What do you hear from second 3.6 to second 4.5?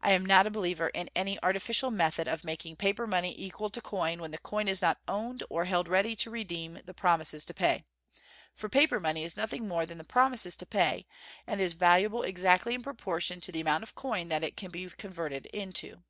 to coin when the